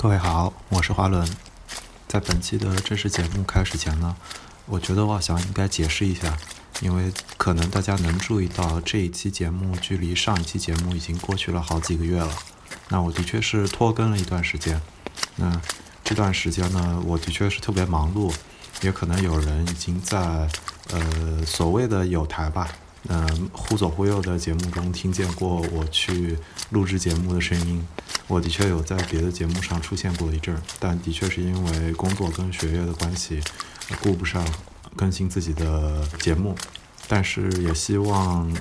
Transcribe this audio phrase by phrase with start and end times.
[0.00, 1.28] 各位好，我是华伦。
[2.06, 4.14] 在本期的正式节目开始前呢，
[4.66, 6.38] 我觉得我好像应该解释一下，
[6.80, 12.30] 因为可能大家能注意到这一期节目距离上一期节目已经过去了好几个月了。
[12.90, 14.80] 那我的确是拖更了一段时间。
[15.34, 15.60] 那
[16.04, 18.32] 这段时间呢，我的确是特别忙碌，
[18.82, 20.48] 也可能有人已经在
[20.92, 22.68] 呃所谓的有台吧，
[23.08, 26.36] 嗯忽左忽右的节目中听见过我去
[26.70, 27.82] 录制节目的声音。
[28.26, 33.40] 我的确有在别的节目上出现过一阵儿，但的确是因为工作跟学业的关系，
[34.02, 34.46] 顾不上
[34.94, 36.54] 更新自己的节目。
[37.08, 38.54] 但是也希望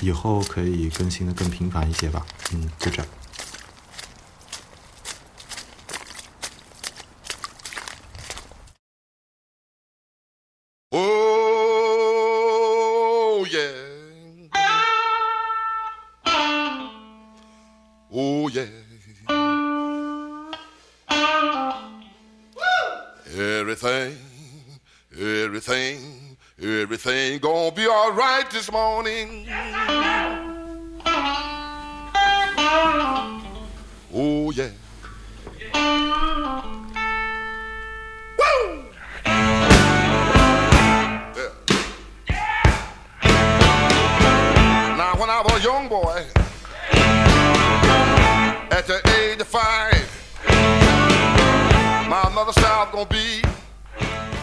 [0.00, 2.24] 以后可以更新的更频繁一些吧。
[2.54, 3.06] 嗯，就这样。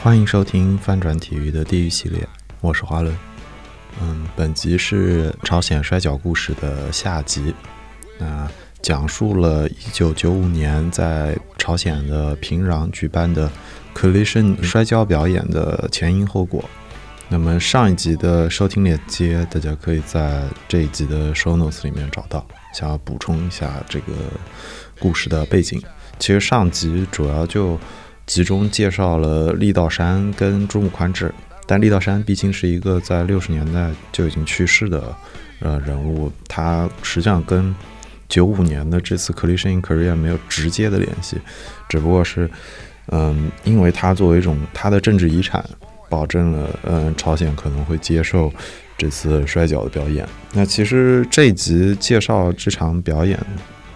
[0.03, 2.27] 欢迎收听翻转体育的地狱系列。
[2.59, 3.15] 我是华伦。
[4.01, 7.53] 嗯，本集是朝鲜摔跤故事的下集，
[8.17, 8.49] 那
[8.81, 13.49] 讲述了1995年在朝鲜的平壤举办的
[13.95, 16.63] Collision 摔跤表演的前因后果。
[17.29, 22.45] 那么上一集的收听链接，大家可以在这一集的 show notes 里面找到。
[22.73, 24.13] 想要补充一下这个
[24.99, 25.79] 故事的背景，
[26.17, 27.77] 其实上集主要就
[28.25, 31.33] 集中介绍了力道山跟朱木宽治，
[31.67, 35.15] 但力道山毕竟是一个在六十年代就已经去世的
[35.59, 37.75] 呃人物，他实际上跟
[38.29, 41.37] 九五年的这次 Collision in Korea 没有直接的联系，
[41.89, 42.49] 只不过是
[43.07, 45.63] 嗯，因为他作为一种他的政治遗产。
[46.09, 48.49] 保证了，嗯，朝鲜可能会接受
[48.97, 50.25] 这次摔跤的表演。
[50.53, 53.37] 那其实这一集介绍这场表演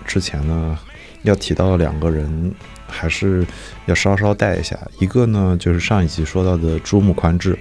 [0.06, 0.78] 之前呢，
[1.22, 2.54] 要提到两个人，
[2.92, 3.44] 还是
[3.86, 4.78] 要稍稍带一下。
[5.00, 7.58] 一个呢，就是上一集说到的朱木宽治，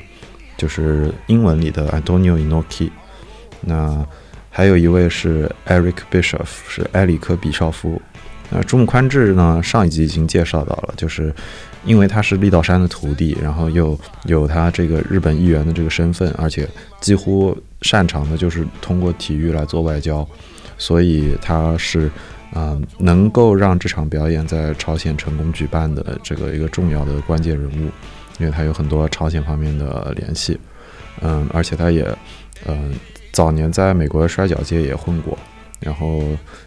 [0.57, 2.91] 就是英文里的 Antonio Inoki。
[3.61, 4.07] 那
[4.51, 8.03] 还有一位是 Eric Bischoff，是埃里克·比绍夫。
[8.51, 11.33] 那朱木宽治呢，上一集已经介绍到了，就是。
[11.83, 16.69] 因为他是力道山的徒弟，然后又有他这个日本议员的这个身份，而且
[17.01, 20.29] 几乎擅长的就是通过体育来做外交，
[20.77, 22.11] 所以他是
[22.55, 27.91] 嗯能够让这场表演在朝鲜成功举办的这个一个重要的关键人物，
[28.39, 30.59] 因为他有很多朝鲜方面的联系，
[31.21, 32.07] 嗯，而且他也
[32.67, 32.95] 嗯
[33.33, 35.39] 早年在美国的摔跤界也混过，
[35.79, 36.23] 然后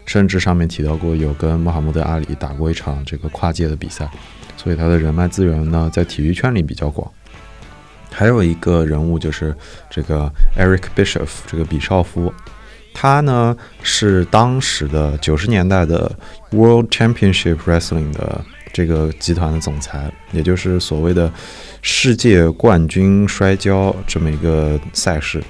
[0.06, 4.08] 甚至上面提到过有跟穆罕默德阿里打过一场这个跨界的比赛。
[4.56, 7.06] 所以他的人脉资源呢，在体育圈里比较广。
[8.10, 9.54] 还有一个人物就是
[9.90, 12.32] 这个 Eric Bischoff，这个比绍夫，
[12.94, 16.10] 他呢是当时的九十年代的
[16.52, 21.30] World Championship Wrestling 的这个集团的总裁，也就是所谓的
[21.82, 25.42] 世界冠军摔跤这么一个赛事。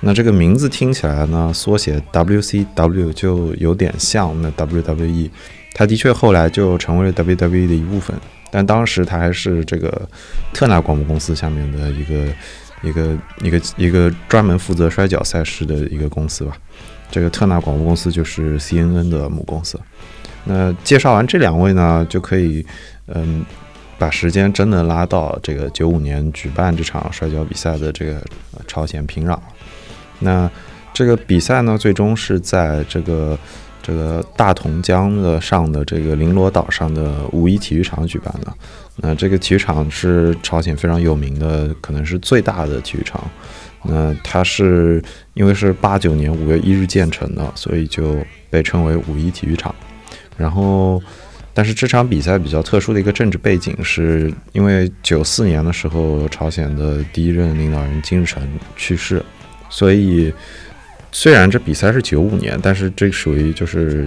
[0.00, 5.30] 那这个名字听起来呢，缩写 WCW 就有点像那 WWE。
[5.74, 8.16] 他的确后来就成为了 WWE 的一部分。
[8.50, 10.08] 但当时他还是这个
[10.54, 12.32] 特纳广播公司下面的一个
[12.82, 16.56] 一个一个一个专门负责摔跤赛事的一个公司吧。
[17.10, 19.80] 这个特纳广播公司就是 CNN 的母公司。
[20.44, 22.64] 那介绍完这两位呢，就可以
[23.06, 23.44] 嗯
[23.98, 28.22] 把时间真的拉到这个九五年举办这场摔跤比赛的这个
[28.66, 29.38] 朝鲜平壤。
[30.18, 30.50] 那
[30.92, 33.38] 这个比赛呢，最终是在这个。
[33.80, 38.52] 这个大同江的上的这个绫罗岛上的五一体育场举办的，
[38.98, 43.22] 那这个体育场是朝鲜非常有名的，可能是最大的体育场。
[43.84, 45.02] 那它是
[45.34, 48.16] 因为是八九年五月一日建成的，所以就
[48.50, 49.74] 被称为五一体育场。
[50.36, 51.02] 然后，
[51.54, 58.42] 但是这场比赛比较特殊的一个政治背景，是因为九四年的时候，朝鲜的第一任领导人金日成
[58.76, 59.24] 去世，
[59.68, 60.32] 所以。
[61.10, 64.06] 虽然这比赛是九五年，但是这属于就是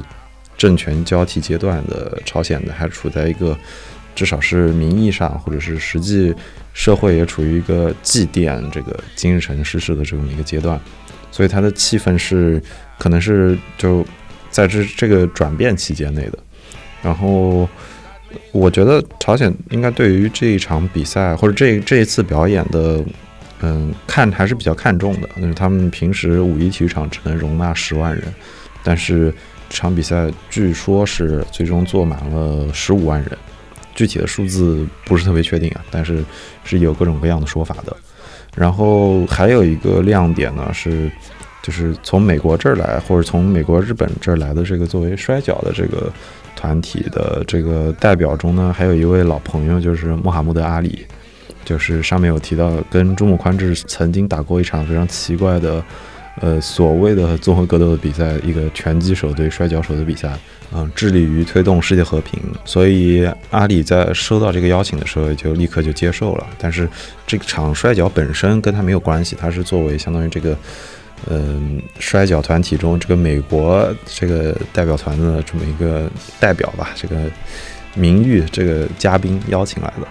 [0.56, 3.58] 政权交替阶段的朝鲜的，还处在一个
[4.16, 6.34] 至少是名义上或者是实际
[6.74, 10.80] 社会也处于一个祭奠这个金日成逝世的这么一个阶段，
[11.32, 12.62] 所以它的气氛是
[12.98, 14.06] 可能是就
[14.50, 16.40] 在这这个转变期间内的。
[17.04, 17.68] 然后，
[18.52, 23.04] 我觉得朝鲜应该对于这一场比赛或者这这一次表演的，
[23.62, 25.28] 嗯，看还是比较看重的。
[25.38, 28.24] 因为他们平时五一体育场只能容纳十万人，
[28.84, 29.34] 但是
[29.68, 33.36] 这场比赛据说是最终坐满了十五万人，
[33.96, 36.24] 具体的数字不是特别确定啊，但是
[36.64, 37.96] 是有各种各样的说法的。
[38.56, 41.10] 然后还有一个亮点呢是，
[41.64, 46.12] 就是从美国这儿来或者从美国、日本这儿来的这个作为摔跤的这个
[46.56, 51.06] 团体的这个代表中呢，还有一位老朋友，就是穆罕默德·阿里，
[51.64, 55.82] 就是上面有提到跟中木宽志曾经打过一场非常奇怪的，
[56.42, 60.38] 呃，所谓的综合格斗的比赛，一个拳击手对摔跤手的比赛。
[60.74, 66.48] 嗯，致力于推动世界和平，所以阿里在收到这个邀请的时候就立刻就接受了。
[66.58, 66.88] 但是
[67.28, 70.58] 这场摔跤本身跟他没有关系，他是作为相当于这个
[71.30, 76.10] 嗯摔跤团体中这个美国这个代表团的这么一个
[76.40, 77.18] 代表吧，这个
[77.94, 80.08] 名誉这个嘉宾邀请来的。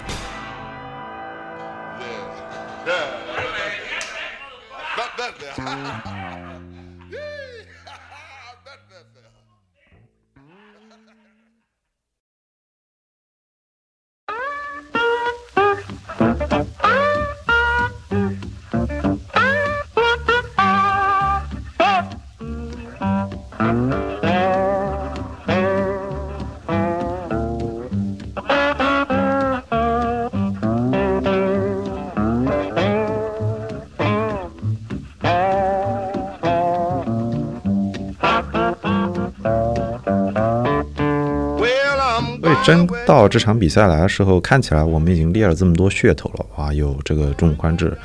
[42.62, 47.96] 真到这场比赛来的时候，看起来我们已经列了这么多噱头了，哇，有这个中宽志，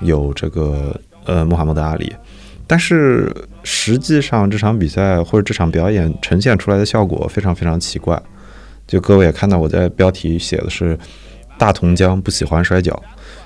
[0.00, 2.12] 有这个呃穆罕默德阿里，
[2.66, 3.30] 但是
[3.64, 8.20] 实际上这场比赛或者这场表演呈现出来的效果非常非常奇怪。
[8.86, 10.96] 就各位也看到我在标题写的是
[11.58, 12.98] “大同江不喜欢摔跤”，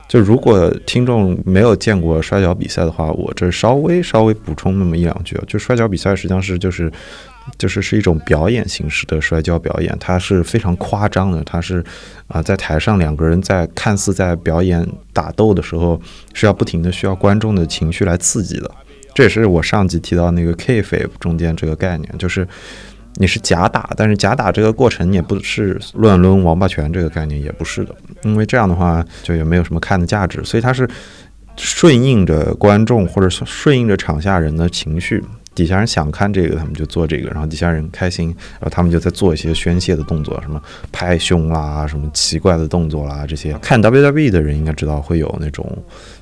[0.06, 6.92] 就如果听众没有见过摔跤比赛的话，我这稍微稍微补充那么一两句啊，就摔跤比赛实际上是就是。
[7.56, 11.42] 就是是一种表演形式的摔跤表演，它是非常夸张的。
[11.44, 11.82] 它是
[12.26, 16.00] 啊、在台上两个人在看似在表演打斗的时候，
[16.34, 18.70] 是要不停的需要观众的情绪来刺激的。
[19.14, 22.46] 这也是我上集提到那个 K f 中间这个概念，就是
[23.14, 30.88] 你是假打，但是假打这个过程也不是乱抡王八拳这个概念也不是的，因为这样的话就也没有什么看的价值，所以它是
[31.56, 35.24] 顺应着观众或者顺应着场下人的情绪。
[35.58, 40.62] 底下人想看这个，他们就做这个，然后底下人开心，然后他们就在做一些宣泄的动作，什么
[40.92, 43.52] 拍胸啦，什么奇怪的动作啦，这些。
[43.54, 45.66] 看 WWE 的人应该知道会有那种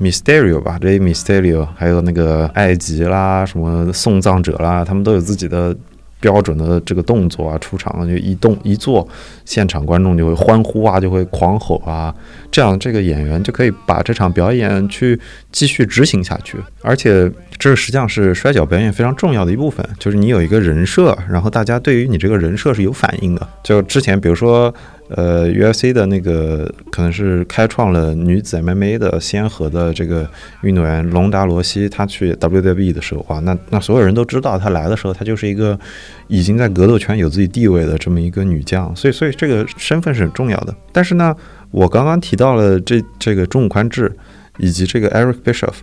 [0.01, 5.77] Mysterio 吧，这些 Mysterio，还有那个埃及啦，什么送葬者啦，他们都有自己的
[6.21, 9.07] 标准的这个动作啊，出场就一动一做，
[9.45, 12.15] 现场观众就会欢呼啊，就会狂吼啊，
[12.51, 15.19] 这样这个演员就可以把这场表演去
[15.53, 23.49] 继续执行下去，而且这实际上是摔跤表演非常重要的一部分，就是你有一个人设，然后大家对于你这个人设是有反应的。
[23.63, 24.73] 就之前比如说，
[25.09, 30.29] 呃，UFC 的那个可能是开创了女子 MMA 的先河的这个
[30.63, 35.79] 运动员隆达罗西，她去 WWE 的时候，哇，那那所有人都知道她来的时候，她就是一个
[36.27, 40.75] 已经在格斗圈有自己地位的这么一个女将，所以所以这个身份是很重要的。
[40.91, 41.33] 但是呢，
[41.71, 44.13] 我刚刚提到了这这个中武宽志
[44.59, 45.75] 以及这个 Eric Bischoff，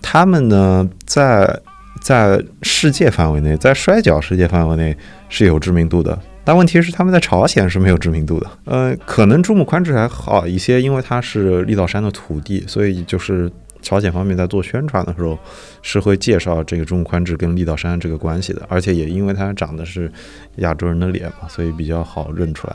[0.00, 1.60] 他们呢在
[2.00, 4.96] 在世界范围内，在摔角世界范围内
[5.28, 6.18] 是有知名度的。
[6.44, 8.50] 但问题是，他们在朝鲜是没有知名度的。
[8.64, 15.38] 呃，可能珠穆宽志还好一些，因为他是立道山的土地，所以就是朝鲜方面在做宣传的时候
[15.82, 18.62] 是会介绍这个珠穆宽志跟立道山这个关系的。
[18.68, 20.10] 而且也因为他长的是
[20.56, 22.74] 亚洲人的脸嘛，所以比较好认出来。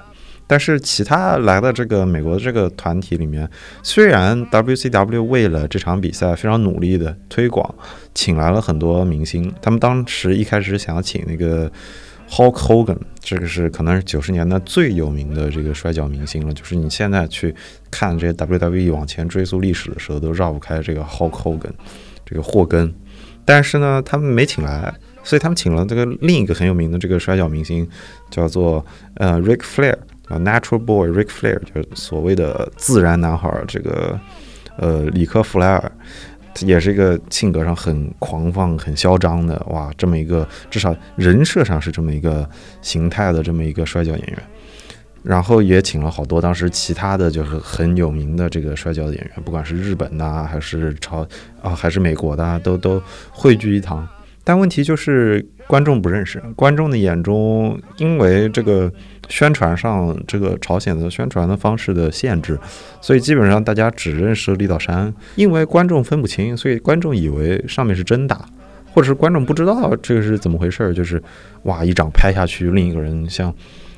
[0.50, 3.46] 但是其他来的这个美国的这个团体里面，
[3.84, 7.76] 虽然 WCW 为了这场比赛非常努力的推广，
[8.16, 11.70] 请来了很多明星，他们当时一开始想要请那个
[12.30, 16.54] Hulk Hogan，这个是可能是九十年代最有名的这个摔角明星了。
[16.54, 17.56] 就是你现在去
[17.90, 21.72] 看这些 WWE 往前追溯历史的时候，都绕不开这个 Hulk Hogan，
[22.26, 22.94] 这个霍根。
[23.46, 24.94] 但是呢，他们没请来，
[25.24, 27.88] 所以他们请了这个另一个很有名的这个摔角明星，
[28.30, 29.98] 叫做呃 Rick Flair。
[30.28, 34.20] 啊，Natural Boy Rick Flair 就是所谓的自然男孩，这个
[34.78, 35.92] 呃里克弗莱尔，
[36.62, 42.50] 也是一个性格上很狂放、很嚣张的哇，这么一个至少人设上是这么一个
[42.82, 44.38] 形态的这么一个摔跤演员。
[45.24, 51.28] 然后也请了好多当时其他的就是很有名的这个摔跤的演员，不管是日本的、还是朝
[51.62, 54.08] 啊还是美国的、都都汇聚一堂。
[54.48, 58.90] 但问题就是观众不认识，观众的眼中，因为这个
[59.28, 62.58] 宣传上这个朝鲜的宣传的方式的限制，
[63.02, 68.46] 所以基本上大家只认识立道山，因为观众分不清，所以观众以为上面是真打，
[68.94, 71.22] 或者是观众不知道这个是怎么回事儿，就是
[71.64, 73.54] 哇一掌拍下去，另一个人像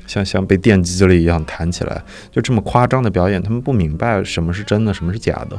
[0.08, 2.02] 像像被电击了一样弹起来，
[2.32, 5.56] 就这么夸张的表演，他们不明白什么是真的，什么是假的，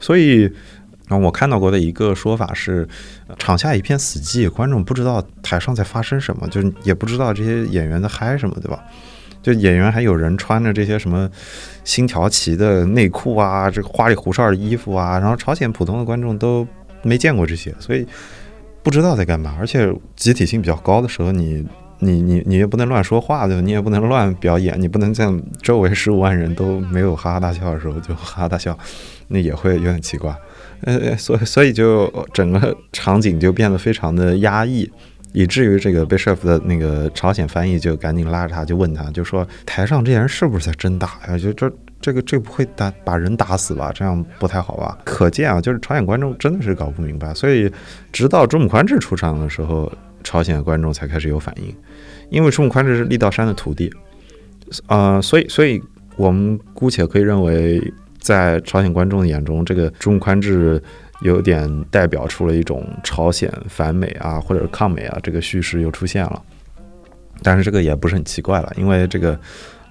[0.00, 0.50] 所以。
[1.08, 2.88] 然后我看到过的一个说法是，
[3.38, 8.82] 场下一片死寂，观众不知道台上在发生什么，就是也不知道这些演员在嗨什么，对吧？
[9.42, 11.28] 就演员还有人穿着这些什么
[11.84, 16.66] 星条旗的内裤啊，这个花里胡哨的衣服啊，然后朝鲜普通的观众都
[17.02, 18.06] 没见过这些，所以
[18.82, 19.54] 不知道在干嘛。
[19.60, 21.62] 而且集体性比较高的时候，你
[22.04, 23.62] 你你你也不能乱说话，对吧？
[23.62, 25.28] 你也不能乱表演，你不能在
[25.62, 28.78] 周围十五万人都没有哈哈大笑的时候就哈哈大笑，
[29.28, 30.34] 那也会有点奇怪。
[30.82, 34.90] 呃，所以所以就整个场景就变得非常的压抑，
[35.32, 41.38] 以至于这个被 chef 的那个朝鲜翻译就赶紧拉着他，就问他，就说台上这些人是不是在真打呀？
[41.38, 43.90] 就这这个这不会打把人打死吧？
[43.94, 44.98] 这样不太好吧？
[45.04, 47.32] 可见啊，就是朝鲜观众真的是搞不明白。
[47.32, 47.72] 所以
[48.12, 49.90] 直到中姆宽志出场的时候，
[50.24, 51.72] 朝鲜观众才开始有反应，
[52.30, 53.92] 因为中姆宽志是力道山的徒弟，
[54.88, 55.80] 呃，所以所以
[56.16, 57.80] 我们姑且可以认为。
[58.24, 60.82] 在朝鲜观众的眼中，这个中宽志
[61.20, 66.42] 有点代表出了一种朝鲜反美啊，或者是抗美啊，这个叙事又出现了。
[67.42, 69.38] 但是这个也不是很奇怪了，因为这个。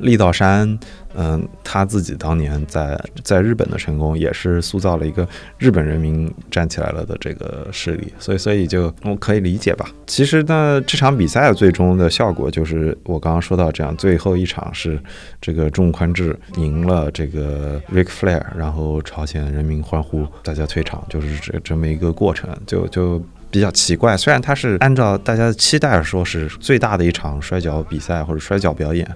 [0.04, 0.78] 立道山，
[1.16, 9.90] 嗯，他自己当年在在日本的成功，也是塑造了一个日本人民站起来了的这个势力，所以所以就我可以理解吧。
[10.06, 15.00] 其实呢，这场比赛最终的效果就是我刚刚说到这样，最后一场是
[15.42, 24.18] 这个中宽志赢了这个 Rick Flair，然后朝鲜人民欢呼，大家退场，就是这这么一个过程，就就比较奇怪。
[24.18, 29.08] 虽然他是按照大家的期待说是最大的一场摔跤比赛或者摔跤表演。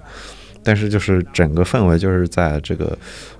[0.68, 2.94] 但是就是整个氛围就是在这个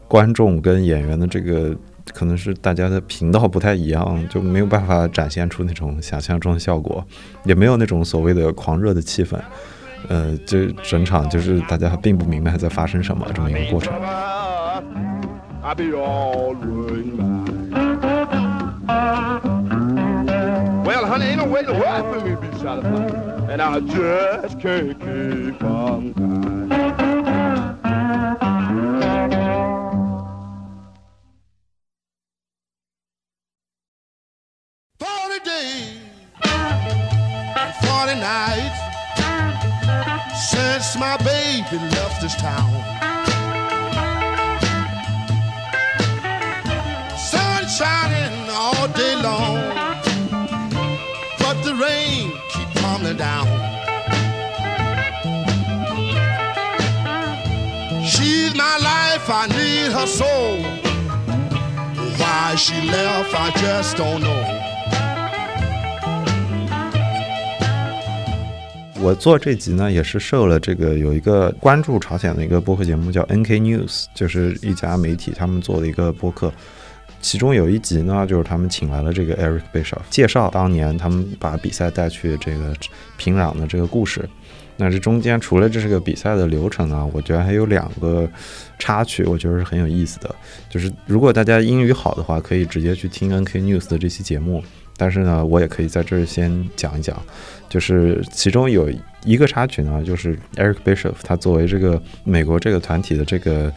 [0.08, 1.76] 观众跟演员的这个
[2.14, 7.06] 可能是大家的频道不太一样，就没有办法展现出那种想象中的效果，
[7.44, 9.38] 也没有那种所谓的狂热的气氛。
[10.08, 13.92] 呃，就整场就是大家并不明白在发生什么这么一个过程。
[69.18, 76.52] 做这集呢，也是受了这个有一个关注朝鲜的一个播客节目，叫 NK News，就是一家媒体他们做的一个播客。
[77.20, 82.72] 其中有一集呢，就是他们请来了这个 Eric Bischoff，介绍当年他们把比赛带去这个
[83.16, 84.26] 平壤的这个故事。
[84.76, 88.30] 那这中间除了这是个比赛的流程呢，我觉得还有两个
[88.78, 90.32] 插曲，我觉得是很有意思的。
[90.70, 94.62] 就是如果大家英语好的话，可以直接去听 NK News 的这期节目。
[94.98, 97.16] 但是呢，我也可以在这儿先讲一讲。
[97.70, 98.90] 就是其中有
[99.24, 103.70] 一个插曲呢，就是 Eric Bishop 他作为这个美国这个团体的这个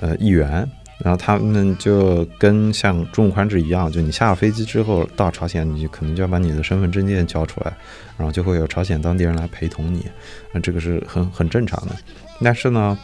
[0.00, 0.68] 呃议员，
[0.98, 7.72] 然后他们就跟像中宽志一样，就你下了飞机之后到朝鲜，你可能就要把你的身份证件交出来，
[8.18, 10.04] 然后就会有朝鲜当地人来陪同你，
[10.52, 11.94] 那这个是很很正常的。
[12.42, 12.98] 但是呢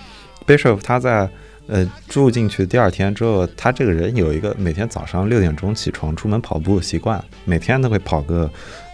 [0.44, 1.30] ，Bishop 他在
[1.72, 8.48] 呃住进去第二天之后，他这个人有一个每天早上六点钟起床出门跑步的习惯，每天都会跑个。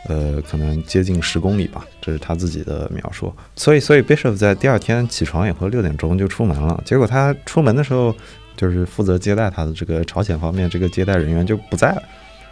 [0.08, 3.35] 呃，可能接近十公里吧，这是他自己的描述。
[3.56, 6.80] 所以，所以 Bishop 在第二天起床以后六点钟就出门了。
[6.82, 8.14] 结果他出门的时候，
[8.56, 12.02] 就是负责接待他的这个朝鲜方面这个接待人员就不在了，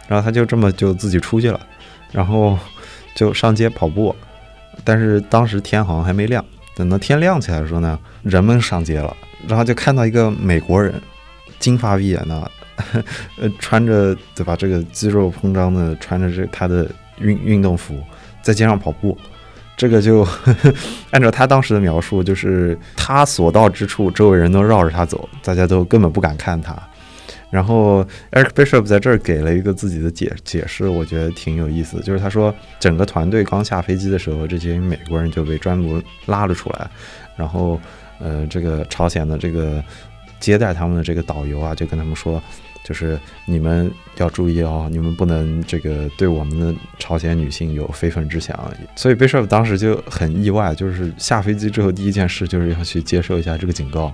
[0.07, 1.59] 然后他就这么就自己出去了，
[2.11, 2.55] 然后
[3.15, 4.15] 就上街跑步。
[4.83, 9.15] 但是当时天好像还没亮，等到天亮起来的时候呢，人们上街了，
[9.45, 10.93] 然后就看到一个美国人，
[11.59, 12.51] 金发碧眼的，
[13.37, 16.89] 呃，穿着对吧，这个肌肉膨胀的，穿着这他的。
[17.19, 17.99] 运运动服
[18.43, 19.17] 在街上跑步，
[19.75, 20.23] 这个就
[21.09, 26.77] 按照他当时的描述，就是他所到之处，周围人都绕着他走，大家都根本不敢看他。
[27.49, 31.99] 然后 Eric Bishop 在这儿给了一个自己的解解释，我觉得挺有意思。
[32.01, 36.87] 就是他说，整个团队刚下飞机的时候，这些美国人就被专门拉了出来，
[37.35, 37.81] 然后
[38.19, 39.83] 呃，这个朝鲜的这个
[40.39, 42.41] 接待他们的这个导游啊，就跟他们说，
[42.83, 48.57] 就是你们要注意哦，你们不能这个对我们的朝鲜女性有非分之想。
[48.95, 54.13] 所以 Bishop 当时就很意外，就是下飞机之后第一件事就是要去接受一下这个警告。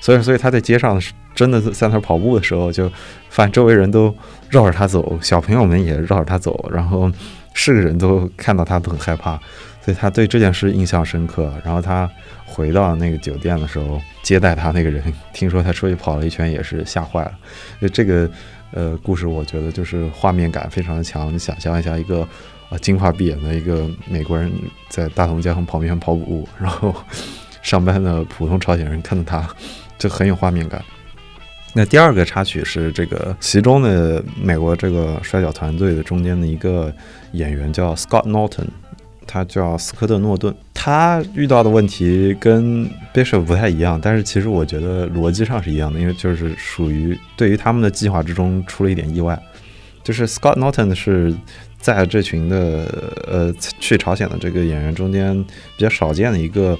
[0.00, 1.00] 所以，所以他在街上
[1.34, 2.88] 真的在那儿跑步的时候，就
[3.30, 4.14] 发现周围人都
[4.48, 7.10] 绕着他走，小朋友们也绕着他走，然后
[7.52, 9.40] 是个人都看到他都很害怕，
[9.88, 11.50] 所以他对这件事印象深刻。
[11.64, 12.06] 然后他
[12.44, 15.02] 回到那个酒店的时候，接待他那个人，
[15.32, 17.32] 听说他出去跑了一圈，也是吓坏了。
[17.80, 18.30] 就这个
[18.72, 21.32] 呃故事，我觉得就是画面感非常的强。
[21.32, 22.20] 你想象一下，一个
[22.68, 24.52] 啊金发碧眼的一个美国人
[24.90, 26.94] 在大同江旁边跑步，然后
[27.62, 29.48] 上班的普通朝鲜人看到他。
[29.96, 30.80] 就很有画面感。
[31.74, 36.94] 那第二个插曲是这个其中的美国这个摔跤团队的中间的一个
[37.32, 38.68] 演员叫 Scott Norton，
[39.28, 40.52] 他叫斯科特诺顿。
[40.74, 49.40] 他遇到的问题跟 Bishop 不太一样，但是其实我觉得逻辑上是一样的，因为就是属于对于他们的计划之中出了一点意外。
[50.02, 51.32] 就是 Scott Norton 是
[51.78, 55.44] 在这群的呃去朝鲜的这个演员中间
[55.76, 56.76] 比较少见的一个。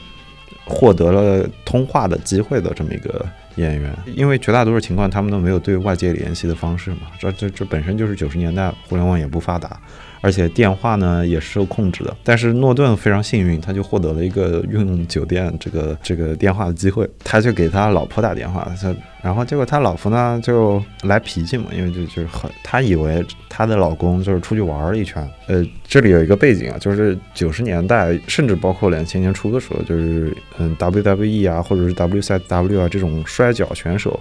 [0.71, 3.25] 获得了通话的机会的这么一个
[3.57, 9.81] 演员，因为绝大多数情况他们都没有对外界联系的方式嘛，这这这本身就是九十年代互联网也不发达。
[10.21, 34.19] 而且电话呢也是受控制的，但是诺顿非常幸运，他就获得了一个用酒店这个这个电话的机会，他就给他老婆打电话，他然后结果他老婆呢就来脾气嘛，因为就就是很，他以为他的老公就是出去玩了一圈，呃，这里有一个背景啊，就是九十年代甚至包括两千年初的时候，就是嗯 WWE 啊或者是 WCW 啊这种摔跤选手。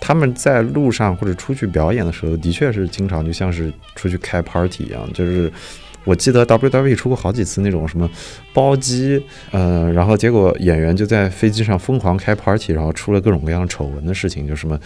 [0.00, 5.06] 他们在路上或者出去表演的时候，的确是经常就像是出去开 party 一样。
[5.12, 5.52] 就是
[6.04, 8.10] 我记得 WWE 出过好几次那种什么
[8.54, 14.80] 包机，呃，然后结果演员就在飞机上疯狂开 party，然后出了各种各样丑闻的事情，就什么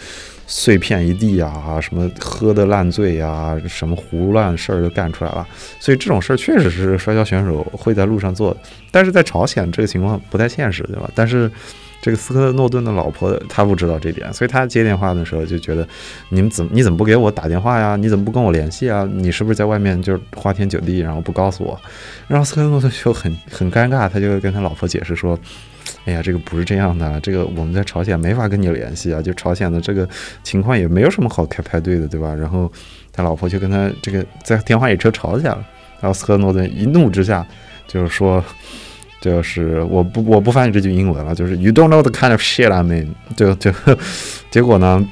[0.45, 5.47] 碎片一地啊，什么喝的烂醉呀，什么胡乱事儿都干出来了。
[5.79, 8.55] 所以这种事儿确实是摔跤选手会在路上做，
[8.91, 11.09] 但是在朝鲜这个情况不太现实，对吧？
[11.15, 11.49] 但是。
[12.05, 15.87] 这个斯科特诺顿的老婆，她不知道这点，所以她接电话的时候就觉得，
[16.29, 17.95] 你们怎么你怎么不给我打电话呀？
[17.95, 19.09] 你怎么不跟我联系啊？
[19.11, 21.81] 你是不是在外面就是花天酒地，然后不告诉我？
[22.27, 25.35] 然后斯科特诺顿就很很尴尬，他就跟他老婆解释说，
[26.05, 30.07] 哎呀，这个不是这样的，这个我们在朝鲜没法跟你联系啊，就朝鲜的这个
[30.43, 32.35] 情况也没有什么好开派对的，对吧？
[32.35, 32.71] 然后
[33.11, 35.65] 他老婆就跟他这个在电话里车吵起来了，
[35.99, 37.43] 然后斯科特诺顿一怒之下
[37.87, 38.45] 就是说。
[39.25, 43.07] 就是我不我不翻译这句英文了，就是 You don't know the kind of shit I mean。
[43.35, 43.73] 就就
[44.51, 45.03] 结果呢，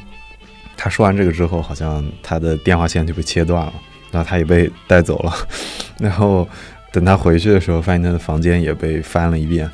[0.78, 3.74] 他说完这个之后，好像他的电话线就被切断了，
[4.12, 5.34] 然后他也被带走了。
[5.98, 6.48] 然后
[6.92, 9.68] 等他回去的时候，发现他的房间也被翻了一遍，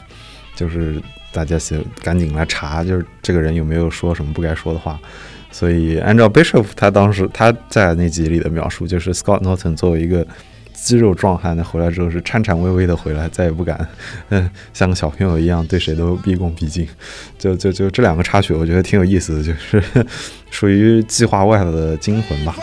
[0.55, 0.95] 就是
[1.33, 4.97] 大家先赶紧来查，就是这个人有没有说什么不该说的话。
[5.51, 10.25] 所以按照 Bishop 他当时他在那集里的描述，就是 Scott Norton 作为一个。
[10.81, 13.87] 肌肉壮汉，那回来之后是颤颤巍巍的回来，再也不敢，
[14.29, 16.87] 嗯，像个小朋友一样对谁都毕恭毕敬。
[17.37, 19.83] 就就就这两个插曲，我觉得挺有意思的，就是
[20.49, 22.55] 属于计划外的惊魂吧。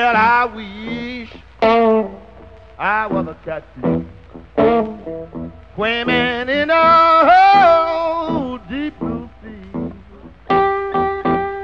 [0.00, 1.28] Well, I wish
[2.78, 4.06] I was a catfish
[5.74, 9.60] swimming in a deep blue sea.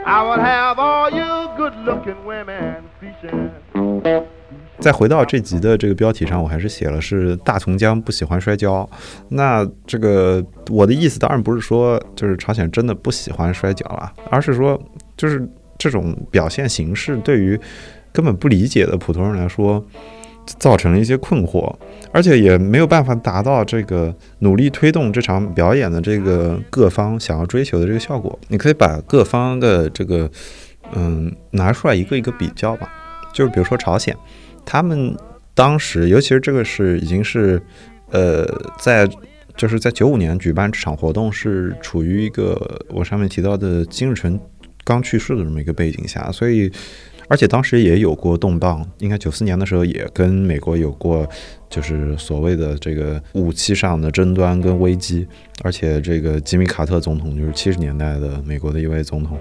[0.04, 3.52] I would have all you good-looking women fishing.
[4.80, 8.86] 再回到这集的这个标题上，我还是写了是大同江不喜欢摔跤。
[9.30, 14.78] 那这个我的意思当然不是说就是朝鲜真的不喜欢摔跤了，而是说
[15.16, 17.58] 就是这种表现形式对于。
[18.16, 19.84] 根本不理解的普通人来说，
[20.58, 21.70] 造成了一些困惑，
[22.12, 28.38] 而且也没有办法达到这个努力推动这场表演的这个各方想要追求的这个效果。
[28.48, 30.30] 你可以把各方的这个
[30.94, 32.88] 嗯拿出来一个一个比较吧，
[33.34, 34.16] 就是比如说朝鲜，
[34.64, 35.14] 他们
[35.52, 37.60] 当时尤其是这个是已经是
[38.12, 38.46] 呃
[38.78, 39.06] 在
[39.56, 44.40] 就是在九五年举办这场活动是处于一个我上面提到的金日成。
[44.84, 46.72] 刚去世的这么一个背景下，所以。
[47.28, 51.28] 而且当时也有过动荡，应该九四年的时候也跟美国有过，
[51.68, 55.26] 就是所谓的这个武器上的争端跟危机。
[55.62, 59.38] 而且这个吉米卡特总统就是七十年代的美国的一位总统。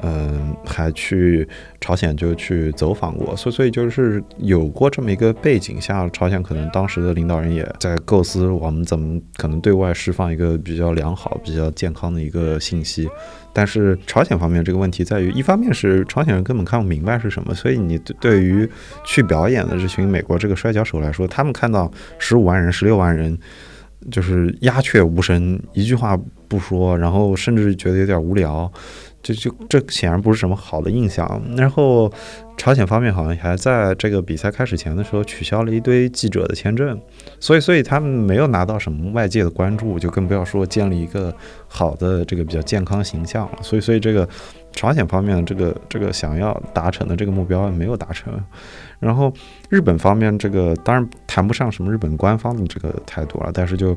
[0.00, 1.48] 嗯，还去
[1.80, 13.08] 朝鲜就去走访过，所以所以就是有过这么一个背景下，朝鲜可能当时的领导人也在构思我们怎么可能对外释放一个比较良好、比较健康的一个信息。
[13.58, 18.70] 但是朝鲜方面这个问题在于，一方面是朝鲜人根本看不明白是什么，所以你对于
[19.04, 21.90] 去表演的这群美国这个摔跤手来说，他们看到
[22.20, 23.36] 十五万人、十六万人，
[24.12, 26.16] 就是鸦雀无声，一句话
[26.46, 28.72] 不说，然后甚至觉得有点无聊。
[29.22, 31.40] 就就这显然不是什么好的印象。
[31.56, 32.10] 然后，
[32.56, 36.98] 朝鲜方面好像还在这个比赛开始前的时候取消了一堆记者的签证，
[37.38, 41.34] 所以所以他们没有拿到什么外界的关注，就更不要说建立一个
[41.66, 43.58] 好的这个比较健康形象了。
[43.62, 44.28] 所以所以这个
[44.72, 48.32] 朝鲜方面这个这个想要达成的这个目标没有达成。
[48.98, 49.32] 然后
[49.68, 53.96] 日本方面这个当然谈不上什么日本官方的这个态度了，但是就。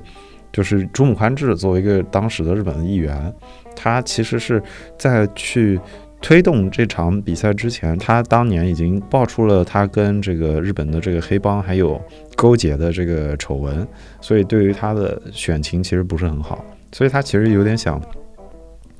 [0.52, 3.34] 就是竹木宽志作为一个当时的日本的议员，
[3.76, 4.62] 他其实是
[4.98, 5.80] 在去
[6.22, 12.00] 推动这场比赛之前，他当年已经爆出了他跟这个日本的这个黑帮还有
[12.36, 13.88] 勾结的这个丑闻，
[14.20, 18.00] 所以对于他的选情其实不是很好，所以他其实有点想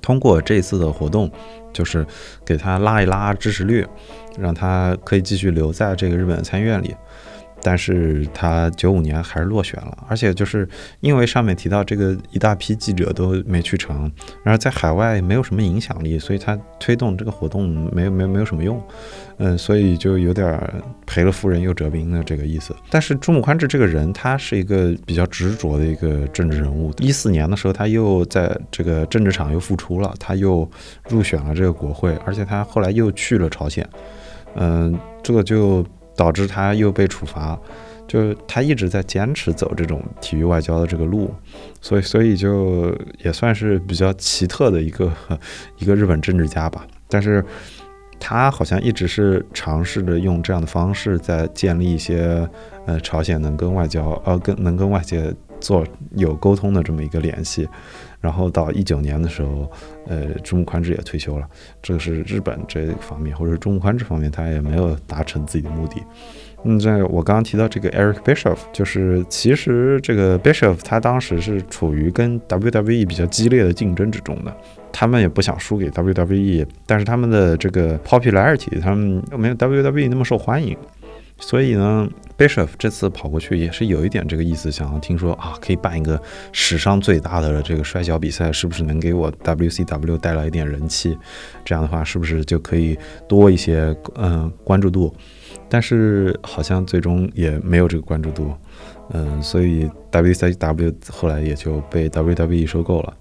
[0.02, 1.30] 通过这次的活动，
[1.72, 2.04] 就是
[2.44, 3.86] 给他拉一拉支持率，
[4.40, 6.96] 让他可以继续留在这个日本参议院里。
[7.64, 10.68] 但是他九五年还是落选了，而且就是
[11.00, 14.12] 因为上面提到这个一大批记者都没去成，
[14.44, 18.82] 然后在海外没有什么影响力，所以他推动这个活动没有没有没有什么用，
[19.38, 20.60] 嗯，所以就有点
[21.06, 22.76] 赔了夫人又折兵的这个意思。
[22.90, 26.92] 但是朱姆宽志这个人，他是一个比较执着的一个政治人物。
[27.00, 30.70] 一四年的时候，他又在这个政治场又复出了，他又
[31.10, 33.88] 入选了这个国会，而且他后来又去了朝鲜，
[34.56, 35.86] 嗯，这个就。
[36.16, 37.60] 导致他又被处罚，
[38.08, 41.34] 就他一直在坚持走这种体育外交的这个路，
[41.82, 45.12] 所以所以就也算是比较奇特的一个
[45.78, 46.86] 一个日本政治家吧。
[47.08, 47.44] 但是
[48.20, 52.48] 他好像一直是尝试着用这样的方式在建立一些
[52.86, 57.68] 呃朝鲜能跟外交呃跟能跟外界做有沟通的这么一个联系。
[58.22, 59.70] 然后到一九年的时候，
[60.08, 61.46] 呃，中木宽志也退休了。
[61.82, 66.02] 这个是日本这方面，或者中木宽志方面，他也没有达成自己的目的。
[66.64, 74.56] 嗯，在我刚刚提到这个 Eric Bischoff，就是其实这个 Bischoff 他当时是处于跟 WWE 比较激烈的竞争之中的，
[74.94, 80.78] 他们也不想输给 WWE，但是他们的这个 popularity，他们又没有 WWE 那么受欢迎。
[81.44, 91.18] 所以呢，Bishop 这次跑过去也是有一点这个意思，想要听说啊，可以办一个史上最大的这个摔跤比赛，是不是能给我 WCW 带来一点人气？
[91.66, 95.14] 这样的话，是不是就可以多一些嗯关注度？
[95.68, 98.54] 但是好像最终也没有这个关注度，
[99.12, 103.14] 嗯，所以 WCW 后来也就被 WWE 收购了。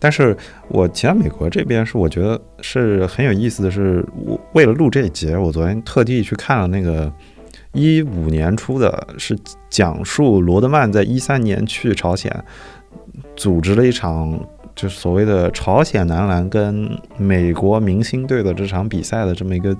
[0.00, 0.36] 但是
[0.68, 7.10] 我其他美国这边是我觉得是很有意思的是，我为了录这一节，我昨天特地去看了那个。
[7.72, 9.36] 一五年出的是
[9.70, 12.44] 讲述罗德曼在一三年去朝鲜，
[13.34, 14.38] 组织了一场
[14.74, 19.76] 就是所谓的朝鲜男篮跟美国明星队的这场比赛的这么一个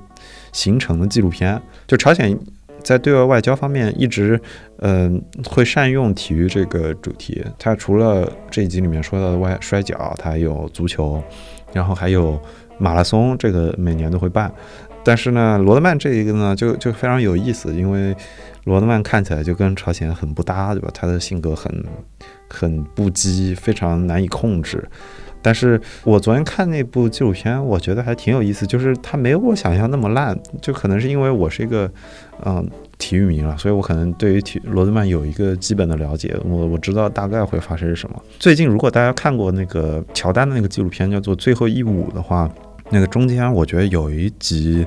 [0.52, 1.60] 形成的纪录片。
[1.86, 2.36] 就朝鲜
[2.82, 4.40] 在对外外交方面一直
[4.78, 11.22] 嗯会善用体育这个主题，它除了这一集里面说到的外摔跤，它有足球，
[11.72, 12.40] 然后还有
[12.78, 14.52] 马拉松，这个每年都会办。
[15.04, 18.14] 但是呢，罗德曼这一个呢，就就非常有意思，因为
[18.64, 20.88] 罗德曼看起来就跟朝鲜很不搭，对吧？
[20.94, 21.84] 他的性格很
[22.48, 24.88] 很不羁，非常难以控制。
[25.44, 31.90] 但是我昨天看那部纪录片，我觉得还挺有意思，就是他没有我想象那么烂，就可能是因为我是一个
[32.44, 32.64] 嗯
[32.96, 38.22] 体育迷了，所以我可能对于体罗德曼有一个基本的了解，我我知道大概会发生什么。
[38.38, 42.48] 最近如果大家看过那个乔丹的那个纪录片，叫做《最后一舞》的话。
[42.92, 44.86] 那个中间，我觉得有一集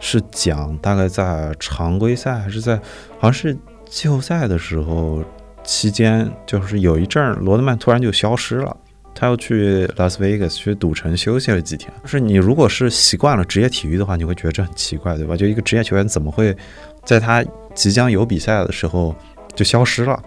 [0.00, 2.76] 是讲大概在常规赛还是在
[3.18, 3.54] 好像是
[3.88, 5.22] 季后赛的时候
[5.62, 8.74] 期间，就是有一阵罗德曼突然就消失了，
[9.14, 11.92] 他要去拉斯维加斯去赌城休息了几天。
[12.02, 15.36] 就是你如果是习惯了职业体育的话，你会觉得这很奇怪，对吧？
[15.36, 16.56] 就一个职业球员怎么会
[17.04, 19.14] 在他即将有比赛的时候
[19.54, 20.20] 就消失了？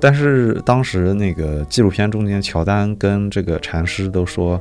[0.00, 4.60] 但是当时那个纪录片中间，乔丹跟这个禅师都说。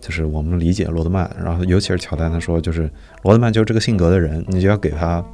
[0.00, 2.90] 就是我们理解罗德曼，然后尤其是乔丹，他说就是
[3.22, 5.24] 罗德曼就是这个性格的人，你就要给他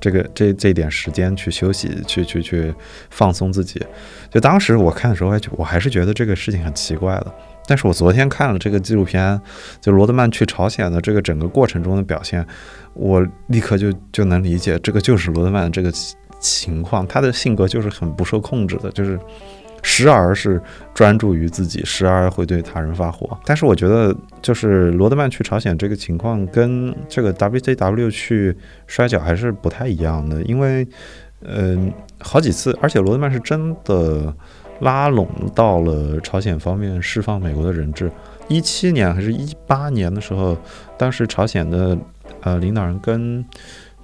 [0.00, 2.74] 这个这这点时间去休息，去去去
[3.10, 3.80] 放松自己。
[4.30, 7.34] 就当时我看的时候，还我还是觉得这个事情很奇怪的。
[7.66, 9.40] 但是我昨天看了这个纪录片，
[9.80, 12.44] 就罗德曼去朝鲜的这个整个过程中的表现，
[12.92, 15.92] 我立刻就就能理解，这个就是罗德曼这个
[16.40, 19.16] 情况，他的性格就是很不受控制的，就是
[19.82, 20.60] 时而是
[20.94, 23.36] 专注于自己，时而会对他人发火。
[23.44, 30.86] 但是我觉得，就是罗德曼去朝鲜这个情况跟这个 WCW 去摔跤还是不太一样的，因为，
[31.42, 34.34] 嗯，好几次，而且罗德曼是真的。
[34.80, 38.10] 拉拢到了朝鲜方面释放美国的人质。
[38.48, 40.58] 一七年还是一八年的时候，
[40.98, 41.96] 当时朝鲜的
[42.40, 43.44] 呃领导人跟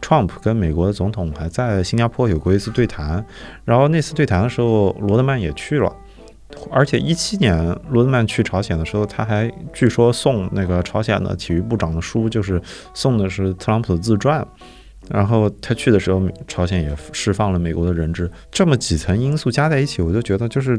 [0.01, 3.25] Trump 跟美国的总统还在新加坡有过一次对谈。
[3.65, 5.93] 然后那次对谈的时候，罗德曼也去了。
[6.71, 7.59] 而且一七年
[7.91, 12.61] 罗德曼去朝鲜的时候，他还据说送那个朝鲜的体育部长的书，就是
[12.95, 14.47] 送的是特朗普的自传。
[15.11, 18.31] 然后他去的时候，朝鲜也释放了美国的人质。
[18.51, 20.79] 这么几层因素加在一起，我就觉得，就是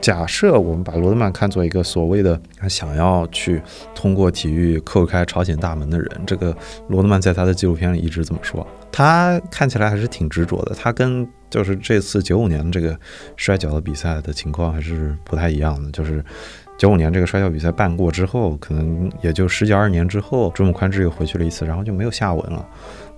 [0.00, 3.60] 假设我们把罗德曼看作一个所谓的想要去
[3.94, 6.56] 通过体育叩开朝鲜大门的人，这个
[6.88, 8.66] 罗德曼在他的纪录片里一直这么说。
[8.90, 10.74] 他看起来还是挺执着的。
[10.74, 12.98] 他跟就是这次九五年的这个
[13.36, 15.90] 摔跤的比赛的情况还是不太一样的。
[15.90, 16.24] 就是
[16.78, 22.64] 九五年这个摔跤比赛办过之后，可能也就十几二十年之后，朱木宽志又回去了一次，然后就没有下文了。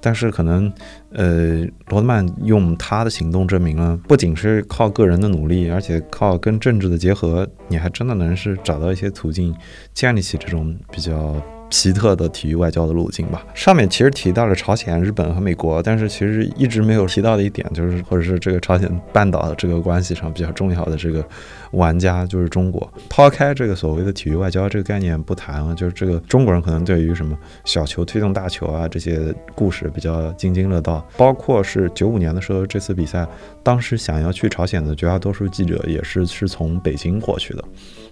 [0.00, 0.72] 但是可能，
[1.12, 9.54] 呃，罗德曼用他的行动证明了，不仅是靠个人的努力，而且靠跟政治的结合，你还真的能是找到一些途径，
[9.92, 11.36] 建立起这种比较。
[11.70, 13.42] 奇特的体育外交的路径吧。
[13.54, 21.24] 上面其实提到了朝鲜、日本和美国，但是其实一直没有提到的一点，就是或者是这个朝鲜半岛的这个关系上比较重要的这个
[21.70, 22.92] 玩家就是中国。
[23.08, 31.06] 抛开这个所谓的体育外交这个概念不谈啊，就是这个中国人可能对于什么小球推动大球啊这些故事比较津津乐道。
[31.16, 33.26] 包括是九五年的时候这次比赛，
[33.62, 37.64] 当时想要去朝鲜的绝大多数记者也是是从北京过去的。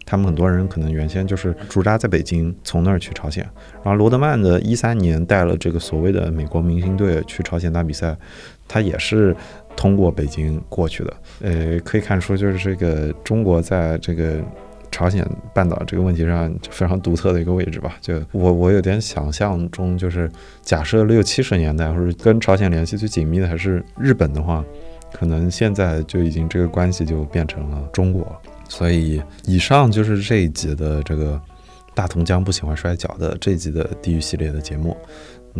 [0.08, 3.46] 他们很多人可能原先就是驻扎在北京，从那儿去朝鲜。
[3.84, 8.16] 然后罗德曼的一三年带了这个所谓的美国明星队去朝鲜打比赛，
[8.66, 9.36] 他也是
[9.76, 11.16] 通过北京过去的。
[11.42, 14.36] 呃，可以看出就是这个中国在这个
[14.90, 17.98] 朝鲜半岛这个问题上非常独特的一个位置吧。
[18.00, 20.26] 就我我有点想象中，就是
[20.62, 24.64] 假设六七十年代或者跟朝鲜联系最紧密的还是日本的话，
[25.12, 28.26] 可能现在就已经这个关系就变成了中国。
[28.68, 31.40] 所以，以上就是这一集的这个
[31.94, 34.96] 大同江不喜欢摔跤的这一集的地狱系列的节目。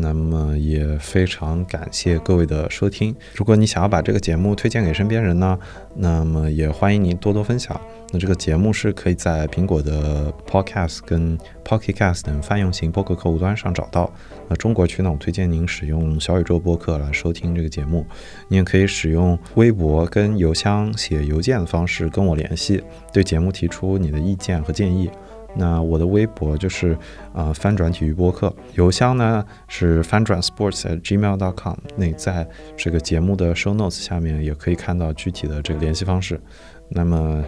[0.01, 3.15] 那么也非常感谢各位的收听。
[3.35, 5.59] 如果你想要把这个节目推荐给身边人呢，
[5.97, 7.79] 那么也欢迎您多多分享。
[8.11, 14.11] 那这个节目是可以在苹果的 Podcast 跟 Pocket Cast 等泛用型播客客户端上找到。
[14.49, 18.07] 那中国区呢，我推荐您使用小宇宙播客来收听这个节目。
[18.49, 22.83] 你也可以使用微博跟邮箱写邮件的方式跟我联系，
[23.13, 25.11] 对节目提出你的意见和建议。
[25.59, 26.97] 那我的微博就是
[27.35, 31.75] 啊翻转体育播客，邮箱呢是翻转 sports at gmail.com。
[31.97, 36.41] 那在这个节目的 show notes 下面也可以看到具体的这个联系方式。
[36.89, 37.43] 那么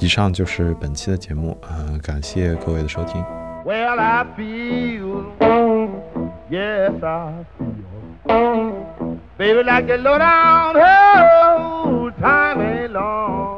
[0.00, 3.22] 以上就是本期的节目，呃，感谢各位的收听。
[3.62, 5.26] Well, I feel,
[6.50, 13.49] yes, I feel, baby, like a low down, oh, time alone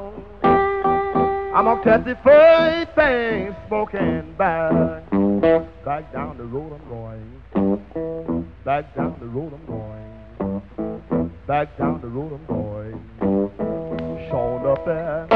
[1.54, 5.04] I'm gonna catch the first thing spoken back.
[5.84, 7.42] Back down the road I'm going.
[8.64, 10.08] Back down the road I'm going.
[11.46, 12.98] Back down the road I'm going.
[14.30, 15.26] Sean up there.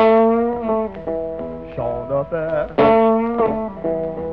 [1.76, 4.25] Sean up there.